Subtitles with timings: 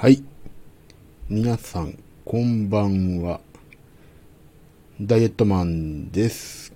[0.00, 0.22] はい。
[1.28, 3.40] 皆さん、こんばんは。
[5.00, 6.72] ダイエットマンです。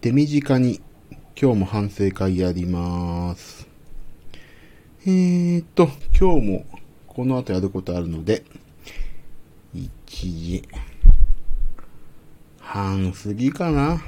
[0.00, 0.80] 手短に、
[1.40, 3.68] 今日も反省会やります。
[5.06, 5.88] えーと、
[6.20, 6.64] 今日も、
[7.06, 8.42] この後やることあるので、
[9.72, 9.88] 1
[10.18, 10.68] 時
[12.58, 14.02] 半過ぎかな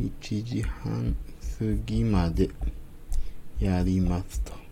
[0.00, 1.16] ?1 時半
[1.56, 2.50] 過ぎまで
[3.60, 4.63] やりますと。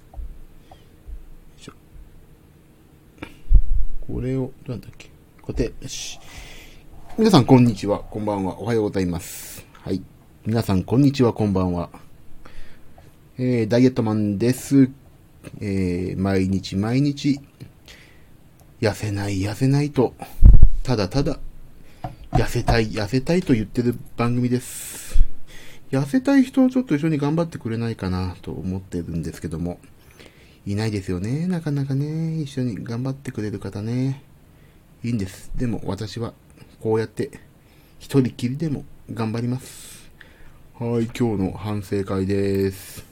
[4.12, 5.08] これを、どうなんだっけ？
[5.40, 6.20] 固定、よし。
[7.16, 8.00] 皆さん、こんにちは。
[8.00, 8.60] こんばんは。
[8.60, 9.66] おはようございます。
[9.72, 10.02] はい。
[10.44, 11.32] 皆さん、こんにちは。
[11.32, 11.88] こんばんは。
[13.38, 14.90] えー、ダイエットマンです。
[15.62, 17.40] えー、毎日毎日、
[18.82, 20.12] 痩せない、痩せないと、
[20.82, 21.40] ただただ、
[22.32, 25.24] 痩せたい、痩せたいと言ってる番組です。
[25.90, 29.80] 痩せたい人をちょっと一緒に頑張ってくれないかなと思ってるんですけども、
[30.64, 31.46] いないですよね。
[31.48, 32.40] なかなかね。
[32.40, 34.22] 一緒に頑張ってくれる方ね。
[35.02, 35.50] いいんです。
[35.56, 36.34] でも私は、
[36.80, 37.30] こうやって、
[37.98, 40.10] 一人きりでも頑張ります。
[40.78, 43.04] はい、今日の反省会です。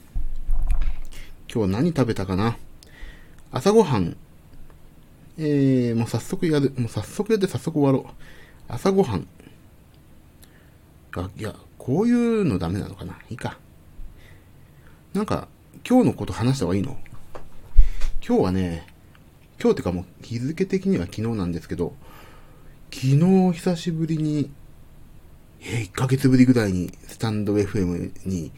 [1.53, 2.57] 今日何食べたかな？
[3.51, 4.15] 朝ごはん。
[5.37, 6.73] えー、もう早速やる。
[6.77, 8.13] もう早速やって早速終わろう。
[8.69, 9.27] 朝ごはん。
[11.17, 13.59] あ、いや、こういうのダメなのかないいか。
[15.13, 15.49] なんか、
[15.85, 16.97] 今日のこと話した方がいいの？
[18.23, 18.85] 今日はね、
[19.59, 21.95] 今日ってかもう日付的には昨日なんですけど、
[22.93, 23.17] 昨日
[23.53, 24.51] 久しぶりに、
[25.59, 28.51] え、1ヶ月ぶりぐらいにスタンド FM に、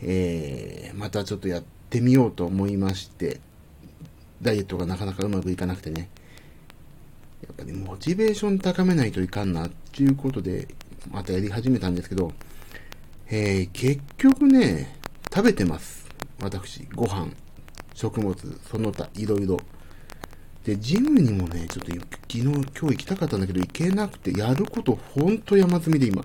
[0.00, 3.40] えー、またちょっとやってみようと思いまして、
[4.40, 6.08] ダイエットがなかなかうまくいかなくてね、
[7.42, 10.68] やっぱりモチベーション高めないといかんなっていうことで、
[11.10, 12.32] またやり始めたんですけど、
[13.28, 14.98] えー、結局ね、
[15.30, 16.08] 食べてます。
[16.40, 17.43] 私、ご飯。
[17.94, 18.34] 食物、
[18.70, 19.58] その他、いろいろ。
[20.64, 26.24] で、ジムにもね、ちょっと昨日、今日行きたかったんだけど、行けなくて、やることほんと山積みで今、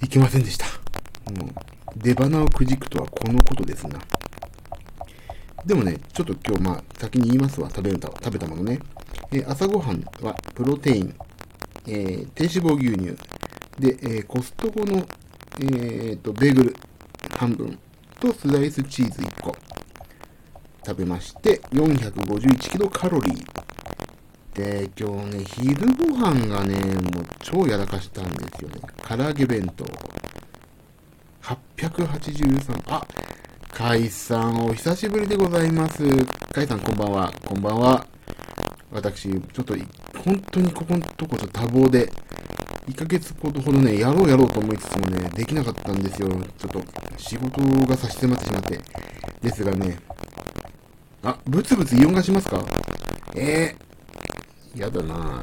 [0.00, 0.66] 行けませんでした。
[0.66, 1.52] もう、
[1.96, 3.98] 出花をくじくとはこのことですな。
[5.64, 8.80] でもね、ちょっと今日、まあ、先に言いますわ、食べた、食べたものね。
[9.30, 11.14] え朝ごはんは、プロテイン、
[11.86, 13.16] えー低脂肪牛乳、
[13.78, 15.06] で、えーコストコの、
[15.60, 16.76] えーと、ベーグル
[17.36, 17.78] 半分
[18.20, 19.71] とスライスチーズ1個。
[20.84, 23.62] 食べまして、451キロカロリー。
[24.54, 28.80] で、今日ね、昼ご飯がね、もう超やらかしたんですよね。
[29.06, 29.84] 唐揚げ弁当。
[31.76, 32.82] 883。
[32.88, 33.06] あ、
[33.72, 36.02] カイさん、お久しぶりでございます。
[36.52, 37.32] カイさん、こんばんは。
[37.46, 38.04] こんばんは。
[38.90, 39.74] 私、ちょっと、
[40.24, 42.12] 本当にここのとこちょっと多忙で、
[42.88, 46.28] 1ヶ月ほどほどね、やろうやろうと思いつつもね、できなかったんですよ。
[46.28, 46.82] ちょっと、
[47.16, 48.80] 仕事が差し迫ってしまって。
[49.40, 49.98] ですがね、
[51.24, 52.60] あ、ブツブツイオンがしますか？
[53.36, 53.76] え
[54.74, 55.42] えー、やだな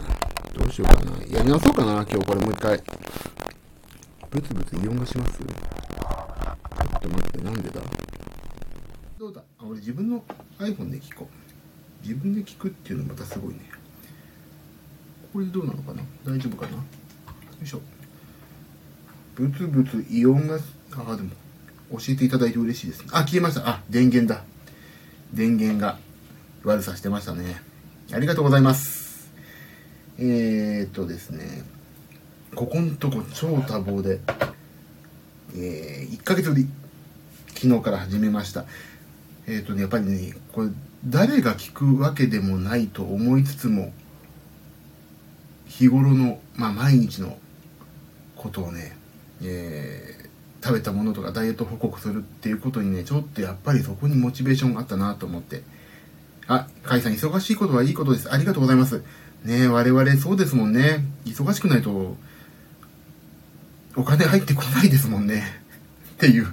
[0.53, 1.11] どうしようかな。
[1.25, 2.83] やり直そうかな、今日これもう一回。
[4.29, 5.39] ブツブツイオンがします？
[5.39, 5.47] ちょっ
[7.01, 7.81] と待って、なんでだ？
[9.17, 9.41] どうだ？
[9.57, 10.21] あ、俺自分の
[10.59, 12.05] iPhone で聞こう。
[12.05, 13.61] 自分で聞くっていうのまたすごいね。
[15.31, 16.03] これでどうなのかな？
[16.25, 16.73] 大丈夫かな？
[16.73, 16.83] よ
[17.63, 17.79] いしょ。
[19.35, 21.29] ブツブツイオンが、あ、でも、
[21.91, 23.07] 教えていただいて嬉しいですね。
[23.13, 23.65] あ、消えました。
[23.69, 24.43] あ、電源だ。
[25.33, 25.99] 電源が
[26.63, 27.61] 悪さしてましたね。
[28.11, 29.31] ありがとうございます。
[30.17, 31.63] えー、っとですね、
[32.55, 34.19] ここんとこ超多忙で、
[35.55, 36.67] えー、1ヶ月ぶり、
[37.53, 38.65] 昨日から始めました。
[39.45, 40.69] えー、っとね、やっぱりね、これ、
[41.05, 43.93] 誰が聞くわけでもないと思いつつも、
[45.67, 47.37] 日頃の、まあ、毎日の
[48.35, 48.97] ことをね、
[49.43, 50.28] えー
[50.61, 55.63] 食べたものとかダイエット報告するっていうことにね、ちょっとやっぱりそこにモチベーションがあったなと思って。
[56.47, 58.31] あ、カイさん、忙しいことはいいことです。
[58.31, 59.03] ありがとうございます。
[59.45, 61.05] ね我々そうですもんね。
[61.25, 62.17] 忙しくないと、
[63.95, 65.43] お金入ってこないですもんね。
[66.13, 66.47] っていう、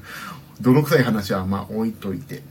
[0.61, 2.43] 泥臭い話はまあ置いといて。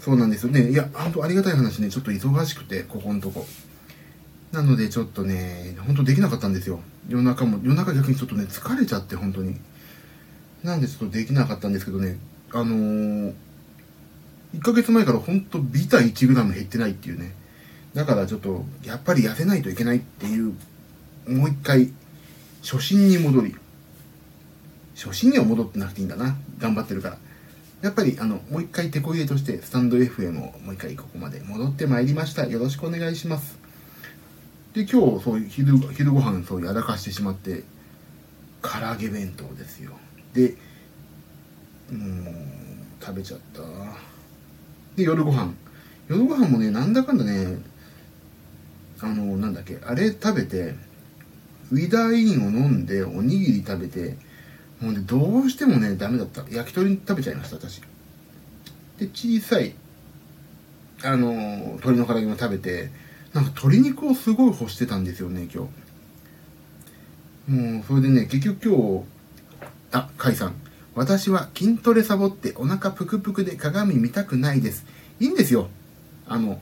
[0.00, 0.70] そうなんですよね。
[0.70, 3.46] いや、本当ありがたい話ね、ちょっと忙しくて、ここのとこ。
[4.52, 6.80] なのでちょっとね、本当できなかったんですよ。
[7.08, 9.56] 夜中も、夜中逆にちょっとね、疲れちゃって、本当に。
[10.66, 12.18] なんでちょっとできなかったんですけどね、
[12.52, 13.32] あのー、
[14.54, 17.34] 1ヶ月前からほんとビタ 1g 減ってないっていうね。
[17.94, 20.54] だからちょっと、やっぱり痩せないといけないっていう、
[21.28, 21.92] もう一回、
[22.62, 23.54] 初心に戻り。
[24.96, 26.36] 初心には戻ってなくていいんだな。
[26.58, 27.18] 頑張ってるから。
[27.82, 32.46] やっぱり、あの、もう一回手こ入れとして、スタンド FM をもう一回ここまで戻ってまいりました。
[32.46, 33.56] よろしくお願いします。
[34.74, 37.62] で、今日、そういう昼、昼ご飯、そうやらかしてしまって、
[38.62, 39.92] 唐揚げ弁当ですよ。
[40.36, 40.54] で、
[41.90, 42.34] もう、
[43.00, 43.62] 食べちゃった。
[44.94, 45.54] で、夜ご飯。
[46.08, 47.58] 夜ご飯もね、なんだかんだね、
[49.00, 50.74] あの、なんだっけ、あれ食べて、
[51.72, 54.16] ウィダーインを飲んで、おにぎり食べて、
[54.80, 56.44] もうね、どうしてもね、ダメだった。
[56.50, 57.80] 焼き鳥食べちゃいました、私。
[58.98, 59.74] で、小さい、
[61.02, 62.90] あの、鶏の唐揚げも食べて、
[63.32, 65.68] なんか鶏肉をすごい欲してたんですよね、今
[67.48, 67.52] 日。
[67.52, 69.15] もう、それでね、結局今日、
[69.96, 70.54] あ、甲斐さん。
[70.94, 74.84] 私は筋トレサボってお腹ぷくぷくで鏡見たくないです。
[75.20, 75.68] いいんですよ。
[76.28, 76.60] あの、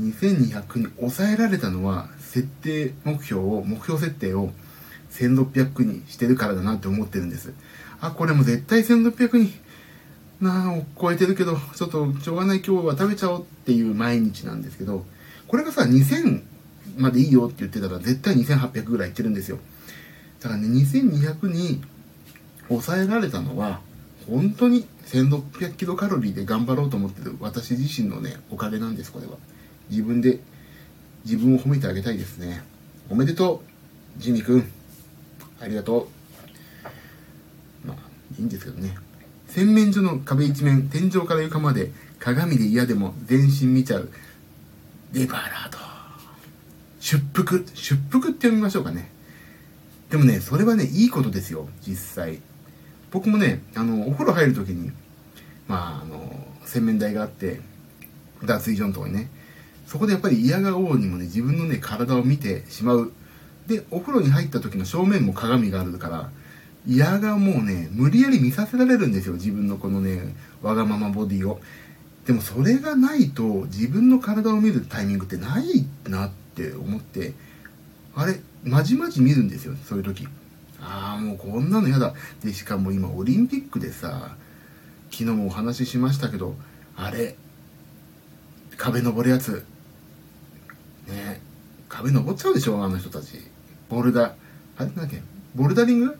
[0.00, 4.52] 2200に抑えられたのは、設定目標を、目標設定を
[5.10, 7.52] 1600にしてるからだなって思ってるんです。
[8.00, 9.52] あ、これも絶対1600に
[10.40, 15.04] なあ、を超えてるけど、ちょっとしょうがない今日は食べちゃおうっていう毎日なんですけど、
[15.48, 16.42] これがさ、2000
[16.96, 19.58] までいいよって言ってたら絶対2800ぐらいいってるんですよ。
[20.40, 21.82] だからね、2200に
[22.68, 23.80] 抑えられたのは、
[24.28, 29.36] 本当に1600キロカロリーで頑張ろうと思ってる私自身のね、おかげなんです、これは。
[29.90, 30.40] 自分で、
[31.24, 32.62] 自分を褒めてあげたいですね。
[33.08, 33.62] おめでと
[34.18, 34.64] う、ジミ君。
[35.60, 36.08] ありがと
[37.84, 37.86] う。
[37.86, 37.96] まあ、
[38.38, 38.96] いいんですけどね。
[39.48, 44.10] 洗面所の壁一面、天井から床まで鏡で嫌でも全身見ちゃう。
[45.12, 45.85] デバラード。
[47.06, 47.60] 出腹。
[47.74, 49.08] 出腹って読みましょうかね。
[50.10, 51.94] でもね、それはね、いいことですよ、実
[52.24, 52.40] 際。
[53.12, 54.90] 僕もね、あの、お風呂入るときに、
[55.68, 57.60] まあ、あの、洗面台があって、
[58.44, 59.30] 脱衣所のとこにね、
[59.86, 63.12] そこでやっぱり嫌がおうにもね、自分のね、体を見てしまう。
[63.68, 66.30] で、お風呂に入った時の正面も鏡があるから、
[66.88, 71.60] 嫌がもうね、無理やり見させられるんですよ、自分のこのね、わがままボディを。
[72.26, 77.34] でもそれがないと、自分の体を見るタイミングってないなってって思って、
[78.14, 80.26] あれ、まじまじ見るんですよ、そういう時。
[80.80, 82.14] ああ、もうこんなの嫌だ。
[82.42, 84.36] で、しかも今オリンピックでさ、
[85.10, 86.56] 昨日もお話ししましたけど、
[86.96, 87.36] あれ、
[88.78, 89.64] 壁登るやつ、
[91.08, 91.40] ね
[91.88, 93.38] 壁登っちゃうでしょ、あの人たち。
[93.88, 94.34] ボルダ、
[94.78, 95.22] あれなんだっけ？
[95.54, 96.18] ボルダリング？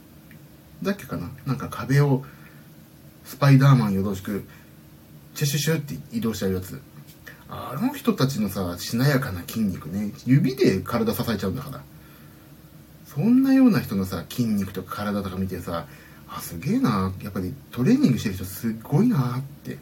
[0.83, 1.31] だっけかな？
[1.47, 2.25] なんか壁を、
[3.25, 4.47] スパイダーマンよろしく、
[5.35, 6.81] シュシュシュって移動しちゃうやつ。
[7.49, 11.83] あの人たちのさ、しなやかな筋肉ね、指で体支えちゃうんだから。
[13.07, 15.87] そんなような人のさ、筋肉とか体とか見てさ、
[16.29, 17.13] あ、すげえな。
[17.23, 19.79] やっぱりトレーニングしてる人すっごいなって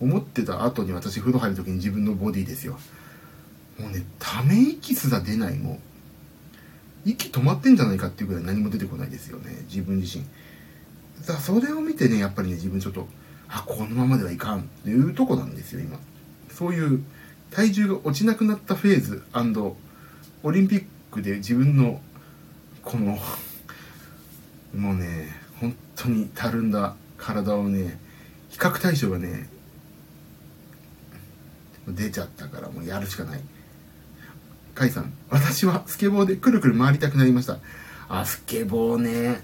[0.00, 2.78] 思ってた後に私風呂入る時に自分のボディですよ。
[3.78, 5.78] もうね、ため息すら出ない、もう。
[7.08, 10.24] 息止まってんじゃないかっていうぐらい何も出てこないですよね、自分自身。
[11.20, 13.06] だからそれを見てね、やっぱりね、自分ちょっと、
[13.48, 15.98] あ、このままではいかんっていうとこなんですよ、今。
[16.56, 17.04] そういう
[17.50, 19.22] 体重が落ちなくなったフェーズ
[20.42, 22.00] オリンピックで自分の
[22.82, 23.18] この
[24.74, 27.98] もうね本当にたるんだ体をね
[28.48, 29.50] 比較対象がね
[31.88, 33.40] 出ちゃったからもうやるしかない。
[34.74, 37.58] 甲斐さん私はスケボーでくるくる回りたくなりました。
[38.08, 39.42] あスケボーね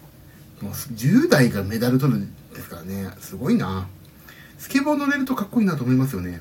[0.61, 3.87] もう10代がメダル取るんですからねすごいな。
[4.59, 6.41] スケボー乗れるとかっこいいなと思いますよね。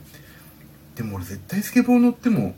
[1.02, 2.54] でも俺絶対スケボー乗っても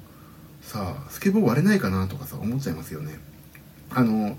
[0.62, 3.18] さスケボー割れないかなとかさ思っちゃいますよね
[3.90, 4.38] あの、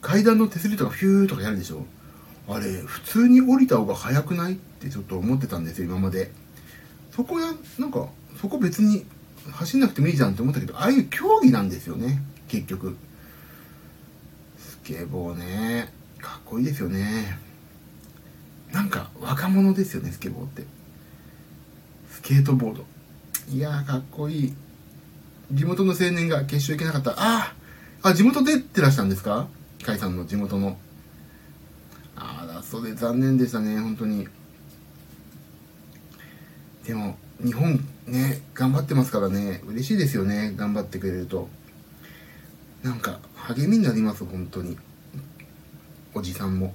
[0.00, 1.84] 階段の手すりとかフューとかやるでしょ？
[2.48, 4.54] あれ、普通に降りた方が早くない？
[4.54, 6.32] ってちょっと思ってたんですよ、今まで。
[7.10, 8.08] そこや、なんか、
[8.40, 9.04] そこ別に
[9.50, 12.96] 走んなくてもいいじゃんって思ったけど、ああいう競技なんですよね、結局。
[14.58, 17.38] スケボーね、かっこいいですよね。
[18.72, 20.64] なんか、若者ですよね、スケボーって。
[22.14, 22.84] スケートボード。
[23.50, 24.54] いやー、かっこいい。
[25.52, 27.14] 地元の青年が決勝行けなかった。
[27.16, 27.54] あ
[28.02, 29.46] あ、地元出てらしたんですか？
[29.84, 30.78] 甲斐さんの地元の。
[32.16, 34.26] ああ、それ残念でしたね、本当に。
[36.86, 41.48] でも日本ね頑張ってますからね嬉しいですよね頑張ってくれると
[42.82, 44.76] なんか励みになります本当に
[46.12, 46.74] おじさんも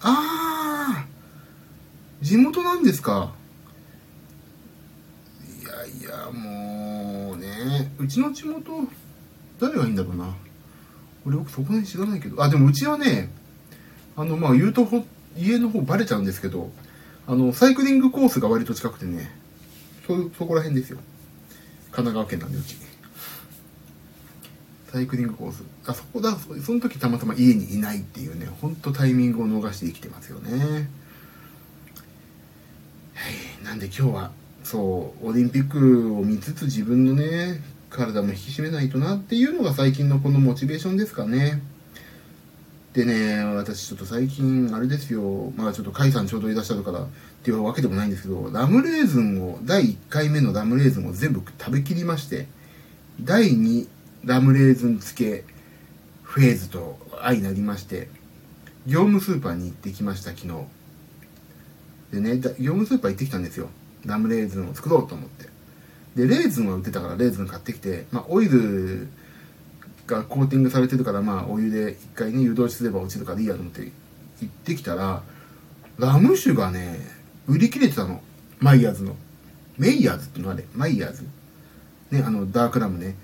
[0.00, 1.06] ああ
[2.22, 3.34] 地元なんですか？
[5.86, 8.72] いやもうねうちの地元
[9.60, 10.34] 誰がいいんだろうな。
[11.26, 12.42] 俺僕そこに知らないけど。
[12.42, 13.30] あでもうちはね
[14.16, 14.86] あのまあ言うと
[15.36, 16.70] 家の方バレちゃうんですけど
[17.26, 19.30] あのサイクリングコースが割と近くてね
[20.06, 20.98] そそこら辺ですよ。
[21.90, 22.76] 神奈川県なんでうち。
[24.92, 25.64] サイクリングコース。
[25.86, 26.36] あそこだ。
[26.36, 30.88] その時たまたま家にいないっていうねほんとタイミングを逃して生きてますよね。
[33.14, 33.64] はい。
[33.64, 34.30] なんで今日は
[34.64, 41.62] そうオリンピックを見つつ自分のね体も引き締めないとなっていうのが最近のこのモチベーションですかね。
[42.94, 45.52] でね私ちょっと最近あれですよ。
[45.56, 47.06] まあちょっと甲斐さんちょうどいらっしゃるからっ
[47.42, 52.46] ていうわけでもないんですけどラムレーズンを第1回目のラムレーズンを全部食べきりまして
[53.20, 53.86] 第2
[54.24, 55.44] ラムレーズン漬け
[56.22, 58.08] フェーズと相なりまして
[58.86, 60.48] 業務スーパーに行ってきました昨日。
[62.12, 63.68] でね業務スーパー行ってきたんですよ。
[64.06, 65.48] ラムレーズンを作ろうと思って。
[66.16, 69.08] でレーズンは売ってたからレーズン買ってきて、まあ、オイル
[70.06, 73.90] がコーティングされてるからまあお湯で一回ね湯通しすれば落ちるからいいやと思って行
[74.46, 75.22] ってきたら
[75.98, 76.98] ラム酒がね
[77.46, 78.22] 売り切れてたの。
[78.60, 79.16] マイヤーズの。
[79.76, 80.64] メイヤーズってのあれ。
[80.74, 81.24] マイヤーズ。
[82.10, 83.16] ねあのダークラムね。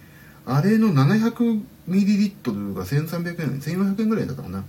[0.46, 4.64] あれの 700ml が1300円1400円ぐらいだったかな。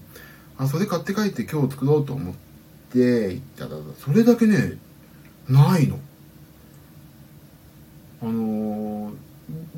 [0.57, 2.35] あそれ買って帰って今日作ろうと思っ
[2.91, 4.77] て行ったらそれだけね
[5.51, 5.99] ないの？
[8.21, 9.13] あのー、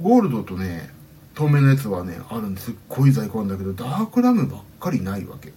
[0.01, 0.89] ゴールドとね
[1.33, 2.71] 透明なやつはねあるんです。
[2.71, 5.53] っごい在庫あるんだけどダークラムばっかりないわけ。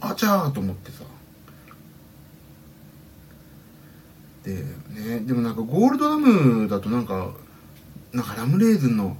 [0.00, 1.04] あちゃーと思ってさ。
[4.42, 7.30] でねでもなんかゴールドラムだとなんか
[8.12, 9.16] なんかラムレーズンの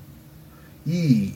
[0.86, 1.34] いい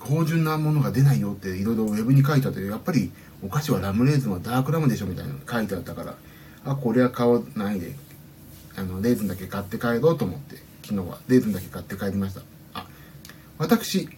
[0.00, 6.16] 芳醇なものが出ないよっていろいろウェブに書いてあってやっぱりお菓子はラムレーズンはダークラムでしょみたいなの書いてあったから
[6.64, 7.94] あこれは買わないで。
[8.74, 10.56] あのレーズンだけ買って帰ろうと思って。
[10.82, 11.18] 昨日は。
[11.28, 12.42] レーズンだけ買って帰りました。
[12.74, 12.86] あ
[13.58, 14.08] 私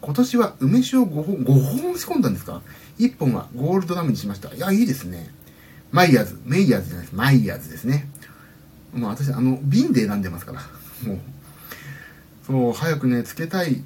[0.00, 2.62] 今年は梅酒を5本5本仕込んだんですか
[2.98, 4.54] ？1本はゴールドラムにしました。
[4.54, 5.30] いやいいですね。
[5.92, 6.40] マイヤーズ。
[6.44, 7.14] メイヤーズじゃないです。
[7.16, 8.08] マイヤーズですね。
[8.94, 10.60] もう私あの瓶で選んでますから。
[11.06, 11.18] もう。
[12.46, 13.82] そう早くねつけたい。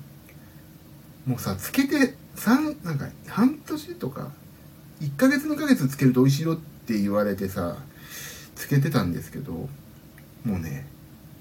[1.27, 4.31] もうさつけて3なんか半年とか
[5.01, 7.77] 1ヶ月2ヶ月つけると美味しいよって言われてさ
[8.55, 9.69] つけてたんですけども
[10.47, 10.87] うね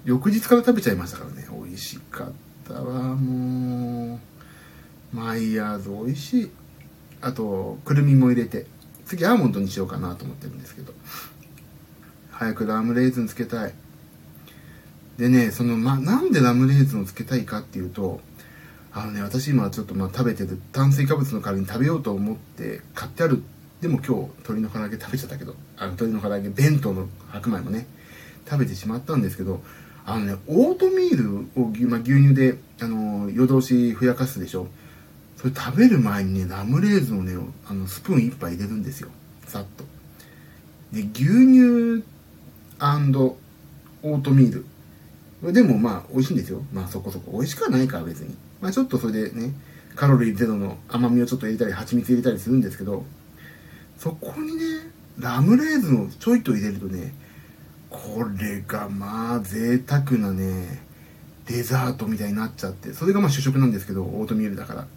[0.05, 2.31] 翌日から食べちゃいましたからね美味しかっ
[2.67, 4.19] たわもう。
[5.15, 6.51] マイヤーズ美味しい。
[7.21, 8.65] あとくるみも入れて。
[9.05, 10.93] 次アーモンドにしようかなと思ってるんですけど。
[12.31, 13.73] 早くラムレーズンつけたい。
[15.17, 18.19] でねその、ま、なんでラムレーズンをつけたいかっていうと
[18.91, 23.43] あのね私今ちょっとまあ食べてる炭水化物の代わりに食べようと思って買ってある
[23.83, 27.85] でも今日鶏の唐揚げ食べちゃったけどあの鶏の唐揚げ弁当の白米もね
[28.49, 29.61] 食べてしまったんですけど
[30.05, 34.67] あのねオートミールを、まあ、牛乳であの夜通しふやかすでしょ。
[35.35, 37.33] それ食べる前にねラムレーズンをね
[37.67, 39.09] あのスプーン1杯入れるんですよ。
[39.47, 39.83] さっと。
[40.93, 42.03] で牛乳
[44.01, 44.63] オートミー
[45.43, 45.53] ル。
[45.53, 46.61] でもまあ美味しいんですよ。
[46.71, 47.33] まあそこそこ。
[47.33, 48.33] 美味しくはないから別に。
[48.61, 49.53] まあちょっとそれでね
[49.95, 53.03] カロリーゼロの甘みをちょっと入れたり蜂蜜入れたりするんですけど
[54.03, 57.13] そこにねラムレーズンをちょいと入れるとね
[57.89, 60.83] これがまあ贅沢なね
[61.45, 64.87] デザートみたいになっちゃってそれがまあ主食なんですけどオートミールだから。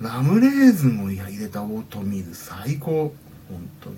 [0.00, 3.14] ラムレーズンを入れたオートミール最高。
[3.48, 3.96] 本当に。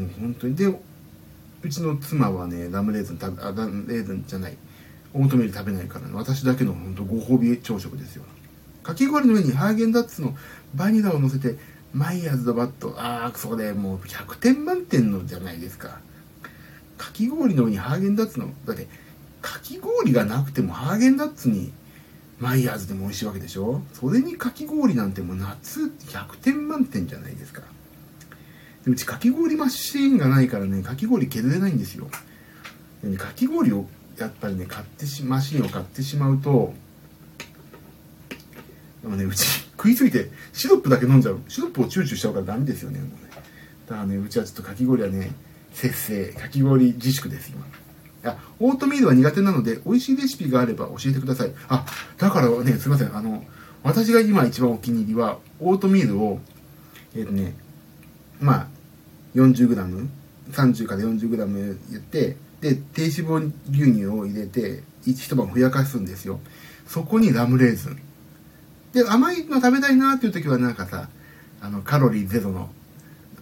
[0.00, 0.56] もう本当に。
[0.56, 4.56] でうちの妻はねラムレーズン食べあラムレーズンじゃない。
[5.12, 8.24] オートミール食べないから、ね、私だけの本当ご褒美朝食ですよ。
[8.84, 10.34] かき氷の上にハーゲンダッツの
[10.74, 11.56] バニラを乗せて
[11.92, 12.94] マイヤーズドバット。
[12.98, 16.00] ああそれもう100点満点のじゃないですか。
[16.96, 18.88] かき氷の上にハーゲンダッツのだって
[19.40, 21.72] かき氷がなくてもハーゲンダッツに
[22.40, 23.82] マイヤーズでも美味しいわけでしょ？
[23.94, 27.62] それにかき氷なんてもう夏100点満点じゃないですか。
[28.84, 32.08] でうちかき氷マシーンがないからねかき氷削れないんですよ。
[33.02, 33.86] で、ね、かき氷を
[34.18, 36.74] やっぱりね買ってしマシンを買ってしまうと
[39.02, 41.40] でもねうち食いついてシロップだけ飲んじゃう。
[41.48, 42.98] シロップをチューチューしちゃうからダメですよね。
[42.98, 43.14] もうね。
[43.86, 45.30] だからねうちはちょっとかき氷はね
[45.72, 47.66] 節制かき氷自粛です今。
[48.30, 51.52] あオートミールは苦手なので美味しいレシピがあれば教えてください。
[51.68, 51.86] あ
[52.18, 53.16] だからねすいません。
[53.16, 53.44] あの
[53.84, 56.40] 私が今一番お気に入りはオートミールを
[57.14, 57.54] えっ、ー、とね
[58.40, 58.66] まあ
[59.34, 60.08] 40g、
[60.52, 66.40] 30から 40g やって、で、低脂肪牛乳を入れて、一晩ふやかすんですよ。
[66.86, 68.00] そこにラムレーズン。
[68.92, 71.08] で、甘いの食べたいなっていう時はなんかさ、
[71.60, 72.70] あの、カロリーゼロの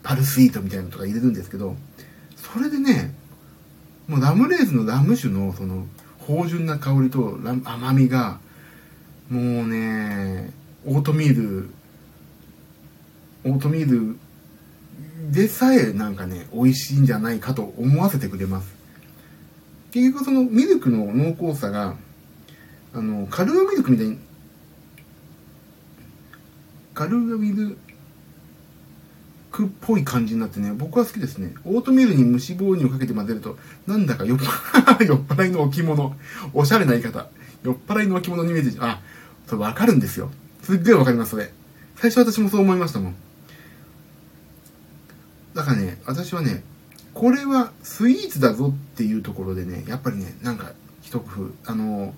[0.02, 1.76] パルスイートみたいなのとか入れるんですけど、
[2.36, 3.14] それでね、
[4.08, 5.86] もうラムレーズのラム酒のその、
[6.26, 8.38] 芳醇な香りと甘みが、
[9.30, 10.52] もうね、
[10.84, 11.70] オートミール、
[13.44, 14.18] オートミール
[15.30, 18.74] でさえなんかね、美味しいんじゃないかと思わせてくれます。
[19.92, 21.96] 結局そのミルクの濃厚さが、
[22.92, 24.18] あの、カルーアミルクみたいに、
[26.96, 27.76] カルーアミル
[29.52, 31.52] クっぽい感じになってね、僕は好きですね。
[31.66, 36.16] オートミールに無脂肪乳をかけて混ぜると、なんだか酔っ払いの置物、
[36.54, 37.28] おしゃれな言い方、
[37.62, 39.02] 酔っ払いの置物のイメージ、あ、
[39.46, 40.30] それわかるんですよ。
[40.62, 41.52] すっげえわかります、それ。
[41.96, 43.14] 最初私もそう思いましたもん。
[45.54, 46.64] だからね、私はね、
[47.12, 50.72] これはスイーツだぞっていうところでね、やっぱりね、なんか
[51.02, 52.14] 一工夫、あの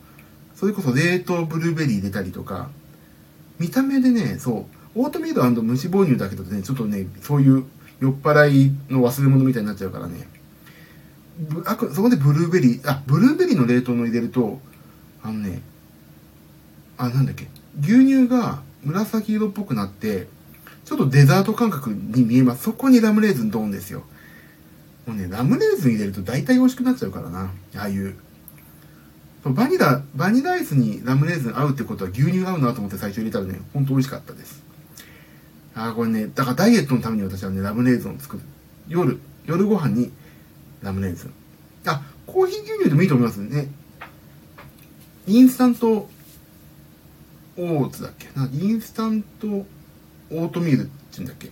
[0.54, 2.70] それこそ冷凍ブルーベリー入れたりとか、
[3.58, 7.64] 見た目でね、そう、オートミール無脂肪乳だけどね、ちょっとね、そういう
[8.00, 10.28] 酔っ払いの忘れ物みたいになっちゃうからね、
[11.64, 14.60] あそこでブルーベリー、あ、ブルーベリーの冷凍の入れると、
[15.22, 15.62] あのね、
[16.96, 17.48] あ、なんだっけ、
[17.80, 20.26] 牛乳が紫色っぽくなって、
[20.84, 22.62] ちょっとデザート感覚に見えます。
[22.64, 24.04] そこにラムレーズンドーンですよ。
[25.06, 27.50] もうね、ラムレーズン入れると大体美味しくなっちゃうからな。
[27.76, 28.14] ああいう
[29.54, 34.62] バニラ、バニラアイスにラムレーズン合うってことは牛乳合うなと思って最初入れたらね、ほんと美味しかったです。
[35.74, 38.42] ああ、これね、だからダイエットのために私はね、ラムレーズンを作る。
[38.88, 40.10] 夜、夜ご飯に
[40.82, 41.32] ラムレーズン。
[41.86, 43.68] あ、コーヒー牛乳でもいいと思いますね。
[45.26, 46.08] インスタント
[47.56, 48.28] オーツだっけ？
[48.34, 51.50] な、インスタントオートミールって言うんだっけ？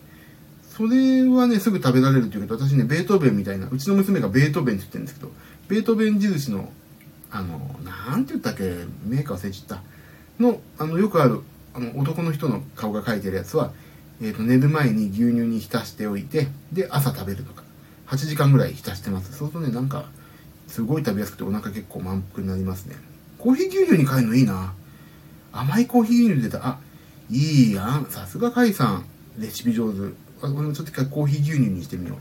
[0.70, 5.32] それはね、すぐ食べられるっていうけど、私ね、ベートーベンみたいな、うちの娘がベートーベンって言ってるんですけど、
[5.68, 6.70] ベートーベン印の
[7.36, 8.62] あの、なんて言ったっけ、
[9.04, 9.82] メーカー忘れちゃった。
[10.42, 11.42] の、あの、よくある、
[11.74, 13.72] あの、男の人の顔が描いてるやつは、
[14.22, 17.62] えっ、ー、と、寝る前に牛乳に浸しておいて、で、朝食べるとか。
[18.06, 19.36] 8時間ぐらい浸してます。
[19.36, 20.06] そうするとね、なんか、
[20.68, 22.96] すごい食べやすくてお腹結構満腹になりますね。
[23.38, 24.72] コーヒー牛乳に変えるのいいな。
[25.52, 26.66] 甘いコーヒー牛乳出た。
[26.66, 26.78] あ、
[27.28, 27.38] い
[27.70, 28.06] いやん。
[28.06, 29.04] さすがカイさん。
[29.38, 29.98] レシピ上手。
[30.42, 32.16] 俺もちょっと一回コーヒー牛乳にしてみよ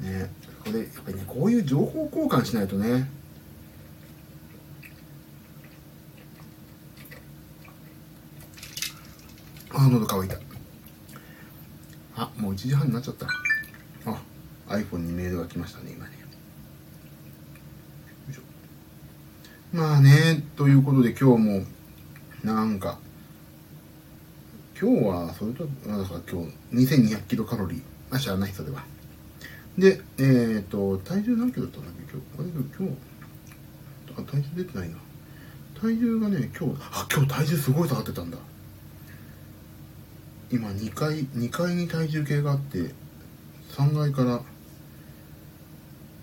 [0.00, 0.04] う。
[0.04, 0.30] ね。
[0.64, 3.08] これ、やっぱりね、こういう情報交換しないとね、
[9.74, 10.36] あ、喉乾いた。
[12.16, 13.26] あ、もう1時半になっちゃった。
[14.06, 14.22] あ、
[14.68, 16.24] iPhone にメールが来ましたね、今ね。
[19.74, 21.64] まあね、ということで今日も、
[22.44, 22.96] なんか、
[24.80, 27.82] 今日は、それと、なんか今日、2200キロカロリー。
[28.08, 28.84] あ、知らない、それは。
[29.76, 32.52] で、えっ、ー、と、体重何キロだったんだっけ、今日。
[32.52, 32.96] あれ、今日、
[34.16, 34.96] あ、体重出てないな。
[35.80, 38.38] 体重がね、今日、あ、今日体重すごい下がってたんだ。
[40.54, 42.94] 今2階2階に体重計があって
[43.72, 44.40] 3階から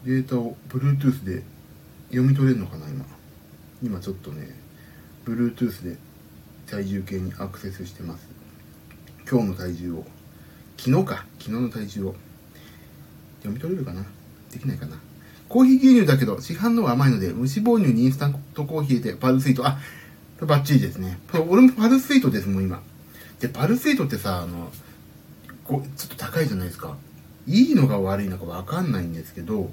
[0.05, 1.43] データを Bluetooth で
[2.11, 3.05] 読み取れるのかな今。
[3.83, 4.47] 今ちょっとね
[5.25, 5.97] Bluetooth で
[6.65, 8.25] 体重計にアクセスしてます。
[9.29, 10.05] 今日の体重を。
[10.77, 11.25] 昨日か。
[11.37, 12.15] 昨日の体重を。
[13.39, 14.05] 読み取れるかな？
[14.49, 14.95] できないかな？
[15.49, 19.67] コーヒー牛乳だけど市販のは甘いので無脂肪乳にインスタントコーヒー入れてパルスイート。
[19.67, 19.77] あ
[20.39, 21.19] バッチリですね。
[21.49, 22.81] 俺もパルスイートですもん今。
[23.41, 24.71] で、パルスイートってさ、あの、
[25.63, 26.95] こちょっと高いじゃないですか。
[27.47, 29.71] いいのか悪いのかわかんないんですけど、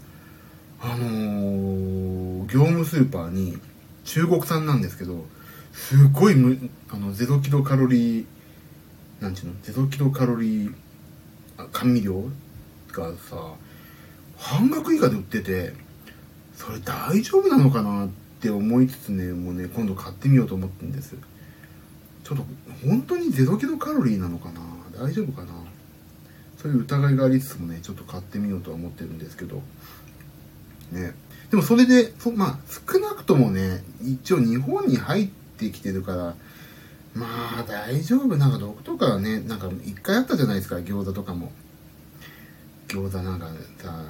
[0.80, 3.58] あのー、業務スーパーに
[4.04, 5.26] 中国産なんですけど、
[5.72, 8.24] すごいむ、あの、ゼロキロカロリー、
[9.20, 10.74] なんちゅうの、ゼロキロカロリー、
[11.72, 12.24] 甘味料
[12.92, 13.54] がさ、
[14.38, 15.74] 半額以下で売ってて、
[16.54, 18.08] それ大丈夫なのかなっ
[18.40, 21.16] て思いつつね、もうね、今度買ってみようと思ってるんです。
[22.28, 22.44] ちょっと
[22.86, 24.60] 本当に0キロカロリーなのかな？
[25.00, 25.48] 大丈夫かな？
[26.58, 29.62] そういう疑いがありつつもねちょっと買ってみようとは思ってるんですけど。
[30.92, 31.14] ね。
[31.50, 36.34] でもそれでそまあ少なくともね一応日本に入ってきてるから
[37.14, 37.26] ま
[37.60, 38.36] あ大丈夫。
[38.36, 41.50] なんか毒とかねなんか一回あったじゃないですか餃子とかも。
[42.88, 43.46] 餃子なんか
[43.78, 44.04] さ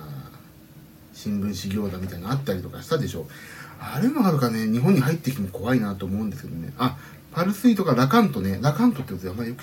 [1.12, 3.28] 新聞紙餃子みたいなのあったりとかしたでしょ。
[3.80, 6.72] あれもあるかね日本に入ってきても怖いなと思うんですけどね。
[6.78, 6.96] あ
[7.32, 8.58] パルスイとかラカントね。
[8.62, 9.62] ラカントってあんまりよく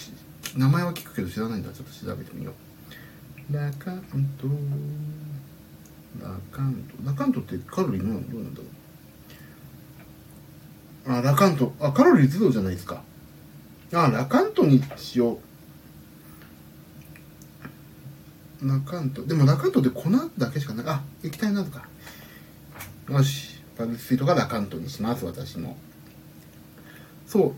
[0.58, 1.71] 名前は聞くけど知らないんだ。
[1.71, 2.54] ちょっと調べてみよ
[3.49, 3.54] う。
[3.54, 4.01] ラカン
[4.39, 4.47] ト、
[6.23, 6.73] ラカン
[7.04, 7.06] ト。
[7.06, 8.65] ラカントってカロリーのどうなんだろ
[11.08, 11.19] う。
[11.19, 11.73] あ、ラカント。
[11.80, 13.04] あ、カロリーゼロじゃないですか。
[13.93, 15.39] あ、ラカントにしよう。
[18.65, 21.88] 中んとでも中んとって粉だけしかないあ液体なのか
[23.10, 25.78] よしパルスイートがラカントにします私も
[27.36, 27.54] そう。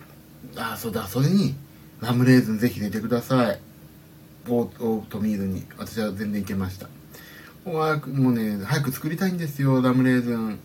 [0.59, 1.55] あそうだそれに
[2.01, 3.59] ラムレーズンぜひ入れてください。
[4.49, 5.65] オートミールに。
[5.77, 6.87] 私は全然いけました。
[7.63, 10.59] 早くもうね早く作りたいんですよラムレーズン。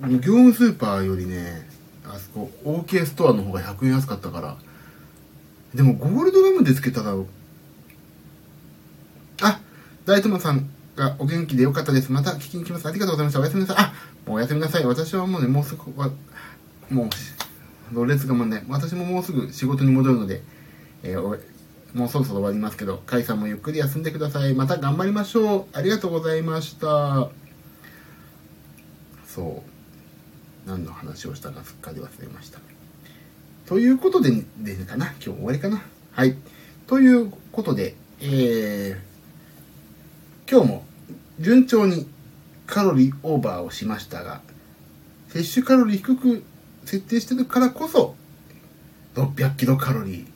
[0.00, 1.68] 業務スーパーよりね
[2.06, 4.56] あそこ OK ストアの方が100円安かったから。
[5.74, 7.14] でもゴールドラムでつけたら
[9.42, 9.60] あ
[10.06, 12.10] 大友さんがお元気でよかったです。
[12.12, 12.88] また聞きに来ます。
[12.88, 13.40] ありがとうございました。
[13.40, 13.76] おやすみなさい。
[13.78, 13.92] あ
[14.26, 14.86] もうおやすみなさい。
[14.86, 16.10] 私はもうねもうすぐは
[16.90, 17.08] も
[17.92, 20.42] うろれつがもね私ももうすぐ仕事に戻るので、
[21.02, 21.40] えー
[21.94, 24.54] もうそろそろ終わりますけど、甲斐さんもゆっくり休んでください。
[24.54, 25.66] また頑張りましょう。
[25.72, 27.30] ありがとうございました。
[29.26, 29.62] そ
[30.66, 30.68] う。
[30.68, 32.58] 何の話をしたかすっかり忘れました。
[33.64, 35.06] ということで、でかな？
[35.06, 35.82] 今日終わりかな？
[36.12, 36.36] はい。
[36.86, 40.84] ということで、えー、今日も
[41.40, 42.06] 順調に
[42.66, 44.42] カロリーオーバーをしましたが、
[45.28, 46.44] 摂取カロリー低く
[46.86, 48.14] 設定してるからこそ、
[49.14, 50.26] 600キロカロリー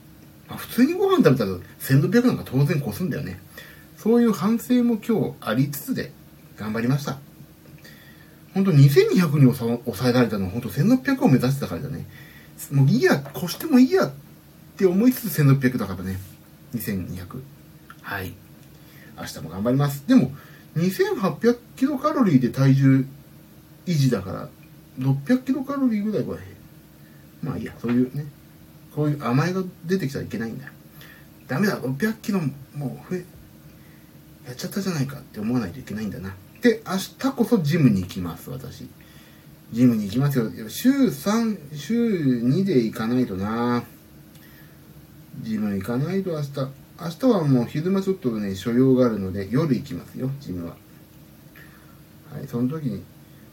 [0.51, 3.39] まあ、普通にご飯食べたら1600なんか当然越すんだよね。
[3.97, 6.11] そういう反省も今日ありつつで
[6.57, 7.19] 頑張りました。
[8.53, 12.05] 本当2200に抑えられたのは本当1600を目指してたからだね。
[12.69, 14.11] もういいや、越してもいいやっ
[14.75, 16.19] て思いつつ1600だからね。
[16.75, 17.41] 2200。
[18.01, 18.33] はい。
[19.17, 20.05] 明日も頑張ります。
[20.05, 20.33] でも、
[20.75, 23.05] 2800キロカロリーで体重
[23.85, 24.49] 維持だから、
[24.99, 26.37] 600キロカロリーぐらいは、
[27.41, 28.25] まあいいや、そういうね、
[28.95, 30.71] こういう甘えが出てきたらいけないんだよ。
[31.47, 32.47] ダメだ600キロも
[33.09, 33.25] う増え
[34.47, 36.33] やっちゃったじゃないかって思わないといけないんだな。
[36.61, 38.87] で明日こそジムに行きます私。
[39.71, 40.49] ジムに行きますよ。
[40.69, 43.83] 週3週2で行かないとな。
[45.41, 46.49] ジム行かないと明日。
[47.01, 50.75] 明日はもう昼間ちょっとね所用があるので夜行きますよジムは。
[52.31, 53.03] はいその時に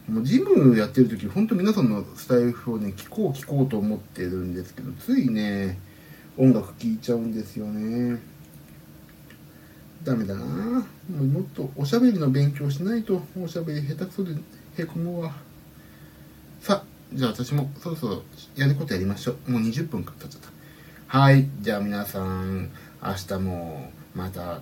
[0.09, 5.79] もうジムやってる時本当皆さんのスタイフをね聞こう聞こうと思ってるんですけどついね
[6.39, 8.21] 音楽聴いちゃうんですよね。
[10.05, 10.45] ダメだな。
[10.45, 14.35] もうもっとおしゃべりの勉強しないとおしゃべり下手くそで
[14.79, 15.35] へこむわ。
[16.61, 18.23] さあじゃあ私もそろそろ
[18.57, 19.51] やることやりましょう。
[19.51, 21.19] もう20分か経っちゃった。
[21.19, 22.71] はいじゃあ皆さん
[23.03, 24.61] 明日もまた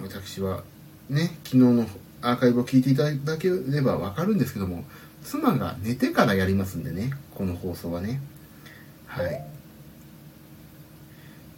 [0.00, 0.62] 私は
[1.08, 1.86] ね昨日の
[2.22, 4.84] アーカイブを聞いていただければわかるんですけども、
[5.24, 8.20] 妻が寝てからやりますんでね、この放送はね。
[9.06, 9.44] はい。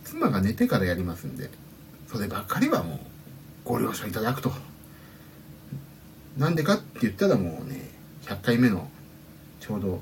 [0.04, 1.50] 妻が寝てからやりますんで、
[2.06, 2.98] そればっかりはもう
[3.64, 4.52] ご了承いただくと。
[6.36, 7.90] なんでかって言ったらもうね、
[8.24, 8.88] 100回目の
[9.60, 10.00] ちょうど、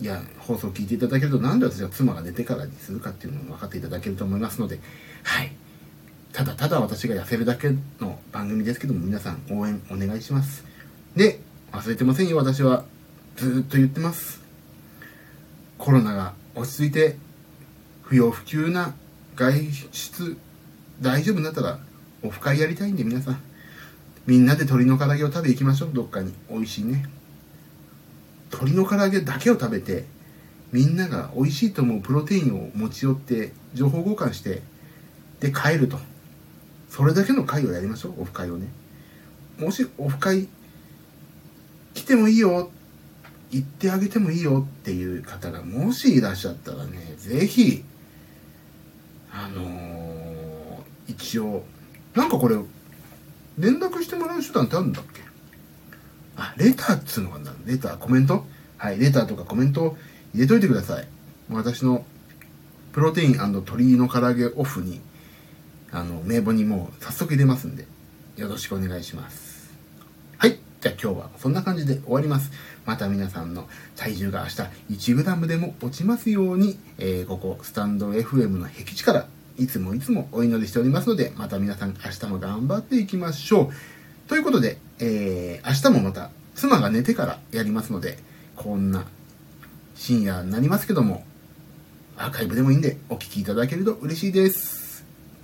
[0.00, 4.80] いや、放送を聞いていただけると、なんで私は妻が寝てからにするかっていうのを分かっていただけると思いますので、
[5.22, 5.52] はい。
[6.32, 10.64] ただただ私が痩せるだけの番組ですけども、皆さん応援お願いします。
[11.16, 11.40] で、
[11.72, 12.84] 忘れてませんよ、私は。
[13.36, 14.40] ずっと言ってます。
[15.78, 17.16] コロナが落ち着いて、
[18.02, 18.94] 不要不急な
[19.34, 20.36] 外出
[21.00, 21.78] 大丈夫になったら、
[22.22, 23.40] オフ会やりたいんで皆さん。
[24.26, 26.32] みんなで鶏の唐揚げを食べ行きましょう、どっかに。
[26.50, 27.08] 美味しいね。
[28.52, 30.04] 鶏の唐揚げだけを食べて、
[30.70, 34.62] みんなが美味しいと思うプロテインを持ち寄って、情報交換して、
[35.40, 35.98] で帰ると。
[36.90, 38.68] それだけの会をやりましょう、オフ会をね。
[39.58, 40.48] もしオフ会
[41.94, 42.70] 来てもいいよ、
[43.50, 47.82] 行ってあげてもいいよっていう方がもしいらっしゃったらね、ぜひ、
[49.32, 51.64] あのー、一応、
[52.14, 52.56] なんかこれ、
[53.58, 55.20] 連絡してもらう手段ってあるんだっけ？
[56.36, 57.52] あ、レターっつうのがあるんだ。
[57.66, 58.46] レター、コメント？
[58.78, 59.96] はい、レターとかコメント
[60.34, 61.06] 入れといてください。
[61.50, 62.04] 私の
[62.92, 65.00] プロテイン鶏の唐揚げオフに
[65.92, 67.86] あの、名簿にもう早速入れますんで、
[68.36, 69.70] よろしくお願いします。
[70.38, 70.58] はい。
[70.80, 72.50] じゃあ今日はそんな感じで終わります。
[72.86, 79.26] また皆さんの体重が明日 1g でも落ちますように、えー、ここスタンド FM の僻地から
[79.58, 84.28] いつもいつもお祈りしておりますので、また皆さん明日も頑張っていきましょう。
[84.28, 88.18] ということで、えー、明日もまた妻が寝てからやりますので、
[88.56, 89.04] こんな
[89.94, 91.24] 深夜になりますけども、
[92.16, 94.79] アーカイブでもいいんでお聴きいただけると嬉しいです。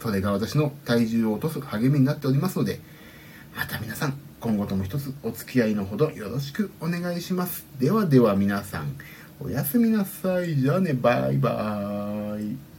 [0.01, 2.81] それが私の体重を落とす励みになっておりますので、
[3.57, 7.67] また皆さん、今後とも一つお付き合いのほどよろしくお願いします。
[7.79, 8.97] ではでは皆さん、
[9.41, 10.57] おやすみなさい。
[10.57, 12.76] じゃあね、バイバーイ。